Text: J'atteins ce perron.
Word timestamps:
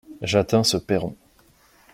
J'atteins 0.23 0.63
ce 0.63 0.77
perron. 0.77 1.15